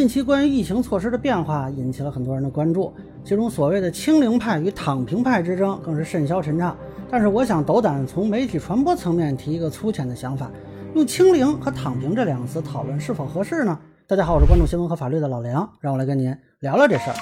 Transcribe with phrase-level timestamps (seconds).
[0.00, 2.90] 近期关于疫情措施的变化引起了很多人的关注，
[3.22, 6.74] 其中所谓的“清零派”与“躺平派”之争更是甚嚣尘上。
[7.10, 10.50] 但是，我想斗胆从媒体传播层面提一个粗浅的想法：
[10.94, 13.78] 用“清零”和“躺平”这两个词讨论是否合适呢？
[14.06, 17.16] 大家好，我是关注新闻和法律的老梁，让我来跟您聊聊这事儿。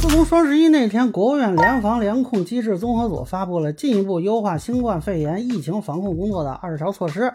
[0.00, 7.32] 自从双十一那天，国务院联防联控机制综合组发布了进一步优化新冠肺炎疫情防控工作的二十条措施。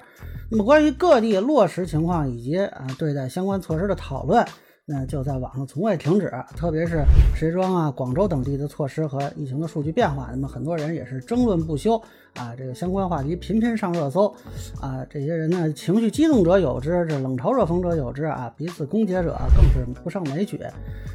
[0.49, 4.45] 那么，关于各地落实情况以及啊对待相关措施的讨论，
[4.85, 6.31] 那就在网上从未停止。
[6.55, 7.03] 特别是
[7.35, 12.01] 石家庄啊、广州等地的措施和疫情的数据变化，那么很多人也是争论不休
[12.35, 12.55] 啊。
[12.57, 14.33] 这个相关话题频频上热搜
[14.79, 15.05] 啊。
[15.09, 18.49] 这些人呢，情绪激动者有之，这冷嘲热讽者有之啊。
[18.55, 20.57] 彼此攻讦者更是不胜枚举。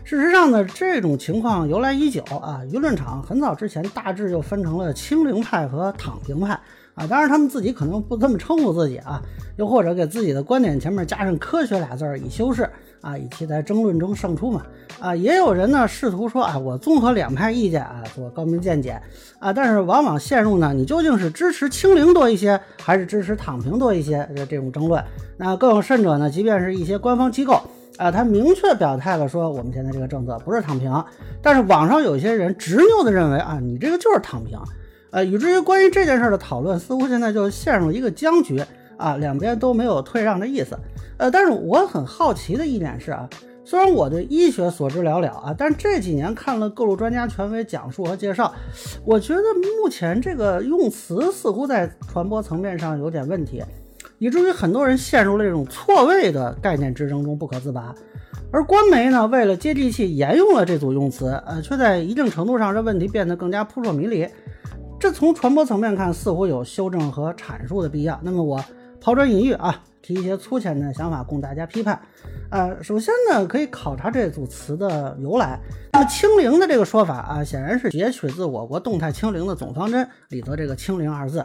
[0.04, 2.60] 事实上呢，这种情况由来已久啊。
[2.70, 6.60] 舆论场很早之前大致就分成了清零派和躺平派。
[6.94, 9.22] 啊，当然他们自己可能不这么称呼自己啊，
[9.56, 12.68] 又或者给自己的观点前面加上“科学”俩字儿以修饰
[13.00, 14.62] 啊，以期在争论中胜出嘛。
[15.00, 19.00] 啊，也有人呢试图说啊，我综合两派意见啊，做高明见解
[19.38, 25.02] 啊，但是往往陷入呢，你究竟是支持清零多一些，还是支持躺平多一些的这种争论。
[25.38, 27.58] 那更有甚者呢，即便是一些官方机构
[27.96, 30.92] 啊，他明确表态了说，我们现在这个政策不是躺平，
[31.40, 34.60] 但是网上有些人执拗的认为啊，你这个就是躺平。
[35.12, 38.60] 呃，以至于关于这件事的讨论，似乎现在就陷入一个僵局
[38.96, 40.76] 啊，两边都没有退让的意思。
[41.18, 43.28] 呃，但是我很好奇的一点是啊，
[43.62, 48.52] 虽然我对医学所知寥寥啊，但这几年看了各路专家权威讲述和介绍，
[49.04, 49.42] 我觉得
[49.80, 53.62] 目前这个用词似乎在传播层面上有点问题，
[54.18, 57.94] 以至于很多人陷入了这种错位的概念之争中不可自拔。
[58.50, 64.26] 而官媒呢，为了接地气，沿用了这组用词，呃，却在一定程度上让问题变得更加扑朔迷离。
[65.02, 68.16] 这从传播层面看，似乎有修正和阐述的必要。
[68.22, 68.64] 那么我
[69.00, 72.00] 抛砖引玉啊，提一些粗浅的想法供大家批判。
[72.52, 75.58] 呃，首先呢，可以考察这组词的由来。
[75.92, 81.42] 那么“清零”的这个说法啊，显然是截取自我国动态清零的总方针里头这个“清零”二字。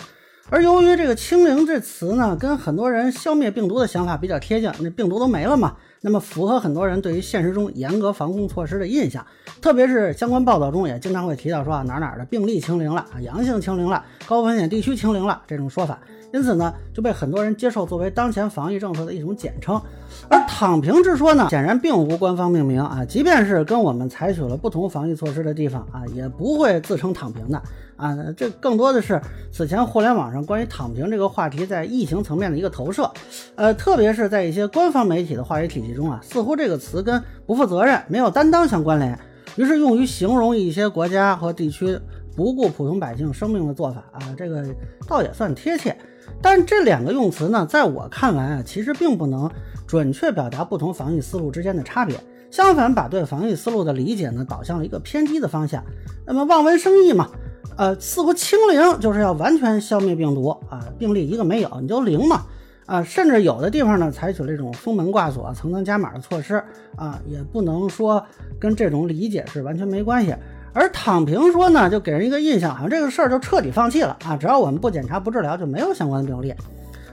[0.51, 5.75] 而由于这个“清零”这词呢，跟很多人消灭病毒的想法比较贴近，那病毒都没了嘛。
[6.07, 9.25] 那么符合很多人对于现实中严格防控措施的印象，
[9.62, 16.00] 特别是相关报道中也经常会提到说啊哪哪的病例清零了啊阳性清零了高风险地区清零了这种说法，
[16.31, 19.81] 因此呢就被很多人接受作为当前防疫政策的一种简称。
[20.29, 27.62] 而躺平之说呢显然并无官方命名啊，即便是跟我们采取了不同防疫措施的地方啊也不会自称躺平的。
[27.97, 29.19] 啊，这更多的是
[29.52, 33.12] 此前互联网上关于躺平这个话题在疫情层面的一个投射，
[33.56, 39.18] 呃，特别是在一些官方媒体的话语体系中啊，似乎这个词跟不负责任、没有担当相关联，
[39.56, 42.00] 于是用于形容一些国家和地区
[42.35, 44.64] 不顾普通百姓生命的做法啊，这个
[45.08, 45.97] 倒也算贴切。
[46.40, 49.50] 但这两个用词呢，在我看来啊，其实并不能
[49.88, 52.16] 准确表达不同防疫思路之间的差别，
[52.52, 55.84] 相反，把对防疫思路的理解呢导向了一个偏激的方向。
[56.28, 57.28] 那么望文生义嘛。
[57.77, 62.41] 呃，似乎清零就是要完全消灭病毒啊，病例一个没有，你就零嘛
[62.88, 66.55] 啊，甚至有的地方呢采取这种封门挂锁、层层加码的措施
[66.95, 68.25] 啊，也不能说
[68.59, 70.35] 跟这种理解是完全没关系。
[70.73, 76.53] 而躺平说呢，就给人一个印象，好像这个事儿就彻底放弃了啊，只要我们不检查、不治疗，就没有相关的病例。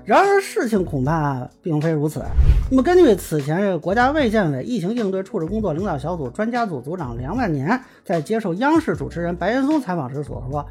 [0.07, 2.23] 然而事情恐怕并非如此。
[2.71, 10.67] 那么根据此前这个国家卫健委疫情应对处置工作领导小组专家组组长梁万年在接受央视主持人白岩松采访时所说，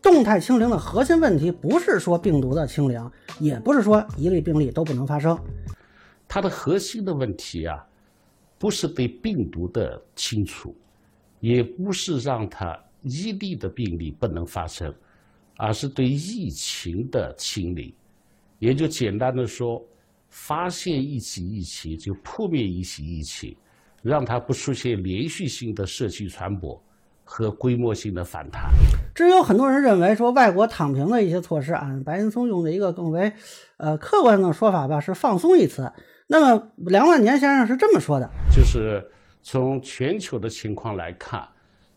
[0.00, 5.38] 动态清零的核心问题不是说病毒的清零，也不是说一例病例都不能发生。
[6.26, 7.84] 它的核心的问题啊，
[8.58, 10.74] 不是对病毒的清除，
[11.40, 14.94] 也不是让它一例的病例不能发生，
[15.58, 17.92] 而是对疫情的清零。
[18.58, 19.82] 也就简单的说，
[20.28, 23.56] 发现一起疫情就扑灭一起疫情，
[24.02, 26.80] 让它不出现连续性的社区传播
[27.24, 28.70] 和规模性的反弹。
[29.14, 33.32] 至于有很多人认为说外国躺平的一些措施啊，白岩松用的一个更为
[33.78, 35.90] 呃客观的说法吧，是放松一词。
[36.26, 39.02] 那么梁万年先生是这么说的，就是
[39.42, 41.48] 从全球的情况来看，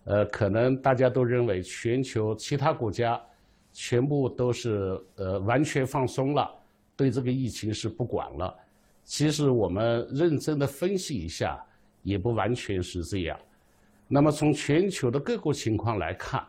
[0.06, 3.20] 呃，可能大家都认为全球其他国家。
[3.74, 6.50] 全部都是呃完全放松了，
[6.96, 8.56] 对这个疫情是不管了。
[9.04, 11.62] 其实我们认真的分析一下，
[12.04, 13.40] 也不完全是这样。
[14.08, 16.46] 那么从全球的各国情况来看，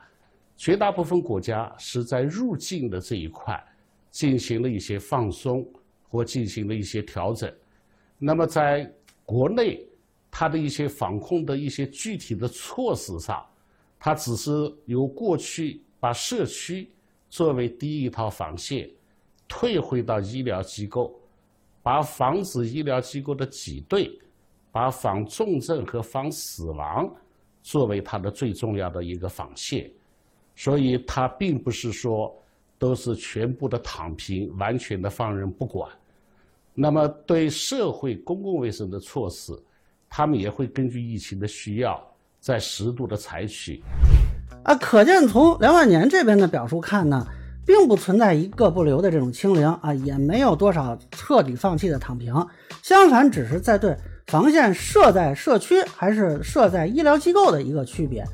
[0.56, 3.62] 绝大部分国家是在入境的这一块
[4.10, 5.66] 进行了一些放松
[6.08, 7.52] 或进行了一些调整。
[8.18, 8.92] 那么在
[9.24, 9.84] 国内，
[10.30, 13.44] 它的一些防控的一些具体的措施上，
[13.98, 14.50] 它只是
[14.86, 16.90] 由过去把社区
[17.32, 18.86] 作为第一套防线，
[19.48, 21.18] 退回到医疗机构，
[21.82, 24.12] 把防止医疗机构的挤兑，
[24.70, 27.10] 把防重症和防死亡
[27.62, 29.90] 作为它的最重要的一个防线，
[30.54, 32.38] 所以它并不是说
[32.78, 35.90] 都是全部的躺平，完全的放任不管。
[36.74, 39.58] 那么对社会公共卫生的措施，
[40.06, 41.98] 他们也会根据疫情的需要，
[42.40, 43.82] 在适度的采取。
[44.62, 47.26] 啊，可见从梁万年这边的表述看呢，
[47.66, 52.34] 并不存在一个不留的这种清零啊，也没有多少彻底放弃的躺平，
[52.82, 53.96] 相反，只是在对
[54.28, 58.24] 防线设在社区还是设在医疗机构的一个区别。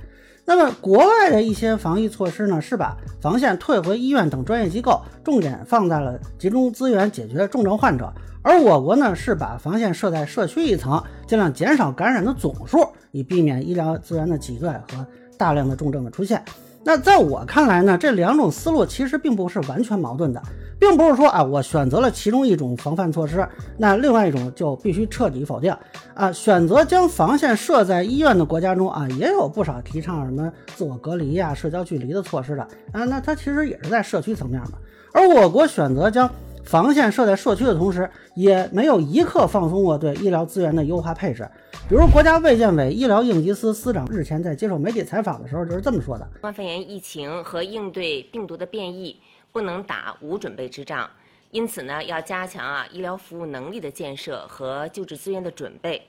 [0.44, 8.12] 那么，国外的一些防疫措施呢，是把防线退回医院等专业机构，重点放在了集中资源解决重症患者。
[8.42, 15.06] 而我国呢，是把防线设在社区一层，尽量减少感染的总数，以避免医疗资源的挤兑和
[15.38, 16.42] 大量的重症的出现。
[16.84, 20.42] 那在我看来呢，这两种思路其实并不是完全矛盾的，
[20.78, 23.46] 并不是说啊，我选择了其中一种防范措施，
[23.76, 25.74] 那另外一种就必须彻底否定
[26.14, 26.32] 啊。
[26.32, 32.62] 选择将防线设在医院的国家中啊，也有不少提倡什么自我隔离呀、社交距离的措施的
[32.92, 34.72] 啊，那它其实也是在社区层面嘛。
[35.12, 36.30] 而我国选择将
[36.68, 41.48] 防线设在社区的同时，也没有一刻放松过对医疗资源的优化配置。
[41.88, 49.18] 比如，国家卫健委医疗应急司司长日前在接受媒体采访的时候就是这么说的：新冠肺炎疫情和应对病毒的变异
[49.50, 51.08] 不能打无准备之仗，
[51.52, 56.02] 因此呢，要加强啊医疗服务能力的建设和救治资源的准备，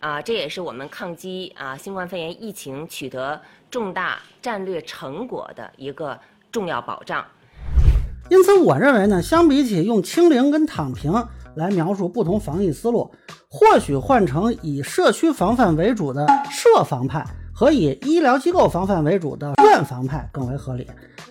[0.00, 3.38] 啊，这也是我们抗击啊新冠肺炎疫情取得
[3.70, 6.18] 重大战略成果的一个
[6.50, 7.22] 重要保障。
[8.28, 11.12] 因此，我认为呢，相比起用清零跟躺平
[11.54, 13.10] 来描述不同防疫思路，
[13.48, 17.24] 或许换成以社区防范为主的社防派
[17.54, 20.86] 和以医疗机构防范为主的院防派更为合理，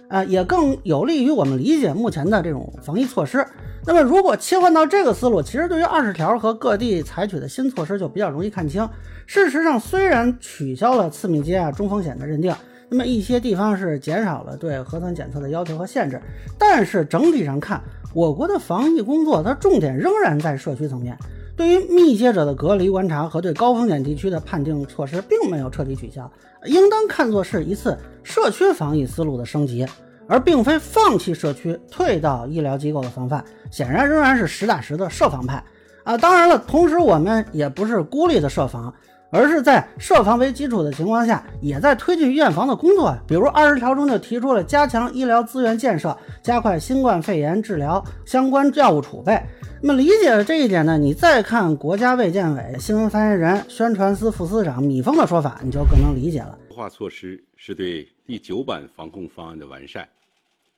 [0.07, 3.45] 啊，也更有利于我们理解目前的这种防疫措施。
[3.86, 8.89] 那么，如果切换到这个思路，其实对于二十条和各地采取的新措施就比较容易看清。
[9.27, 12.56] 事实上，虽然取消了次密接啊中风险的认定。
[12.90, 16.22] 那么一些地方是减少了对核酸检测的要求和限制，
[16.58, 17.82] 但是整体上看，
[18.14, 21.18] 我国的防疫工作它重点仍然在社区层面。
[21.58, 26.30] 对于密接者的隔离观察和对高风险地区的判定措施，并没有彻底取消，
[26.66, 29.88] 应当看作是一次社区防疫思路的升级，
[30.28, 33.44] 而并非放弃社区退到医疗机构的防范。
[33.72, 35.64] 显然仍然是实打实的设防派
[36.04, 36.18] 啊！
[36.18, 38.94] 当然了，同时我们也不是孤立的设防。
[39.30, 43.18] 而是在设防为基础的情况下，也在推进院防的工作。
[43.27, 49.42] 比如二十条中就提出了加强医疗资源建设，加快新冠肺炎治疗相关药物储备。
[49.81, 56.57] 那么理解了这一点呢，你再看国家卫健委新闻发言人、宣传司副司长米峰的说法，你就更能理解了。
[56.69, 60.07] 优化措施是对第九版防控方案的完善，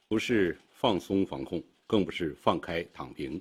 [0.09, 3.39] 不是放松防控，更不是放开躺平。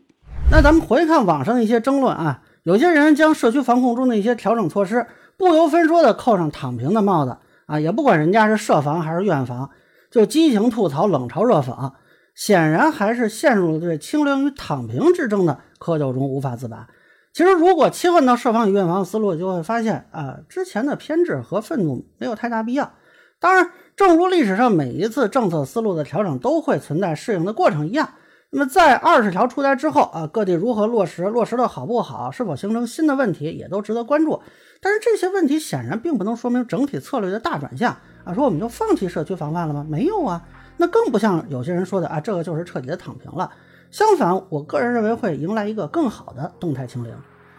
[0.50, 2.42] 那咱们回看网上的一些争论啊。
[2.66, 7.36] 有些人将社区防控中的一些调整措施不由分说地扣上躺平的帽子
[7.66, 9.70] 啊，也不管人家是设防还是院防，
[10.10, 11.92] 就激情吐槽、冷嘲热讽，
[12.34, 16.88] 显然还是陷入了对清零与躺平之争的窠臼中无法自拔。
[17.32, 22.90] 其实，如果切换到设防与院防思路，就会发现啊，之前的偏执和愤怒没有太大必要。
[23.38, 28.08] 当然，正如历史上每一次政策思路的调整都会存在适应的过程一样。
[28.56, 34.40] 那么在二十条出台之后啊，各地如何落实，落实的好不好，是否形成新的问题，也都值得关注。
[34.80, 37.94] 但是这些问题显然并不能说明整体策略的大转向
[38.24, 39.86] 啊，说我们就放弃社区防范了吗？
[39.86, 40.42] 没有啊，
[40.78, 43.52] 那更不像有些人说的啊，这个就是彻底的躺平了。
[43.90, 47.14] 相反，我个人认为会迎来一个更好的动态清零。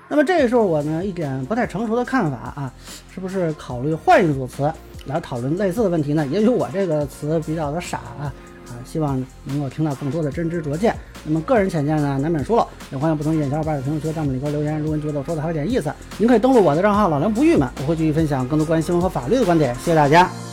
[0.08, 2.74] 那么这个时候我呢一点不太成熟的看法啊，
[3.14, 4.74] 是不是考虑换一组词
[5.06, 6.26] 来讨论类似的问题呢？
[6.26, 8.34] 也许我这个词比较的傻啊。
[8.68, 10.96] 啊，希望能够听到更多的真知灼见。
[11.24, 14.80] 那么个人浅见呢，难免疏漏，也欢迎不同意见小伙伴在评论区、弹幕里给我留言。
[14.80, 19.74] 如果您觉得我说的还有点意思，您可以登录我的账号老梁不郁闷，我会继续分享更多关于新闻和法律的观点。
[19.76, 20.47] 谢谢大家。